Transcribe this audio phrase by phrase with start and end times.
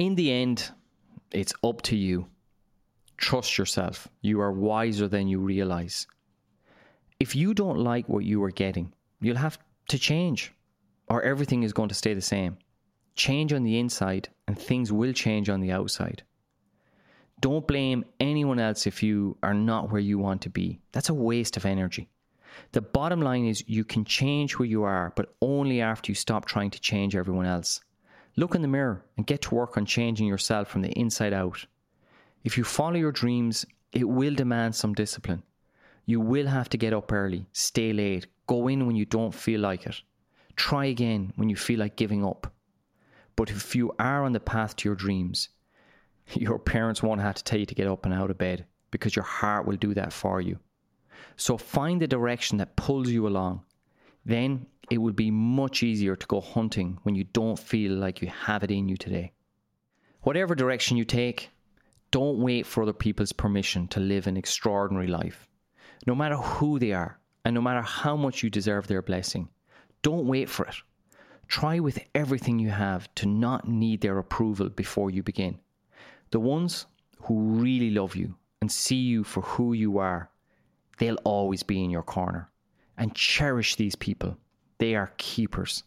[0.00, 0.70] In the end,
[1.30, 2.26] it's up to you.
[3.18, 4.08] Trust yourself.
[4.22, 6.06] You are wiser than you realize.
[7.18, 9.58] If you don't like what you are getting, you'll have
[9.88, 10.54] to change,
[11.08, 12.56] or everything is going to stay the same.
[13.14, 16.22] Change on the inside, and things will change on the outside.
[17.42, 20.80] Don't blame anyone else if you are not where you want to be.
[20.92, 22.08] That's a waste of energy.
[22.72, 26.46] The bottom line is you can change where you are, but only after you stop
[26.46, 27.82] trying to change everyone else.
[28.36, 31.66] Look in the mirror and get to work on changing yourself from the inside out.
[32.44, 35.42] If you follow your dreams, it will demand some discipline.
[36.06, 39.60] You will have to get up early, stay late, go in when you don't feel
[39.60, 40.00] like it.
[40.56, 42.52] Try again when you feel like giving up.
[43.36, 45.48] But if you are on the path to your dreams,
[46.34, 49.16] your parents won't have to tell you to get up and out of bed because
[49.16, 50.58] your heart will do that for you.
[51.36, 53.62] So find the direction that pulls you along.
[54.24, 58.28] Then it will be much easier to go hunting when you don't feel like you
[58.28, 59.32] have it in you today.
[60.22, 61.50] Whatever direction you take,
[62.10, 65.48] don't wait for other people's permission to live an extraordinary life.
[66.06, 69.48] No matter who they are, and no matter how much you deserve their blessing,
[70.02, 70.74] don't wait for it.
[71.48, 75.58] Try with everything you have to not need their approval before you begin.
[76.30, 76.86] The ones
[77.22, 80.30] who really love you and see you for who you are,
[80.98, 82.49] they'll always be in your corner.
[83.00, 84.36] And cherish these people.
[84.78, 85.82] They are keepers.